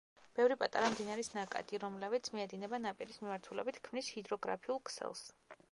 [0.37, 5.27] ბევრი პატარა მდინარის ნაკადი, რომლებიც მიედინება ნაპირის მიმართულებით, ქმნის ჰიდროგრაფიულ ქსელს.